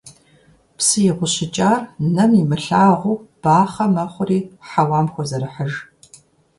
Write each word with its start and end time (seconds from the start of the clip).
Псы 0.77 0.99
игъущыкӀар 1.09 1.81
нэм 2.15 2.31
имылъагъу 2.41 3.17
бахъэ 3.41 3.85
мэхъури 3.93 4.39
хьэуам 4.67 5.07
хозэрыхьыж. 5.13 5.73